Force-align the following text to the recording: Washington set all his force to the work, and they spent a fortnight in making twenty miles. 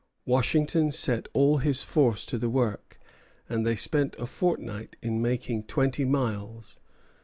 Washington 0.25 0.89
set 0.91 1.27
all 1.31 1.57
his 1.59 1.83
force 1.83 2.25
to 2.25 2.39
the 2.39 2.49
work, 2.49 2.99
and 3.47 3.63
they 3.67 3.75
spent 3.75 4.15
a 4.17 4.25
fortnight 4.25 4.95
in 5.03 5.21
making 5.21 5.65
twenty 5.65 6.05
miles. 6.05 6.79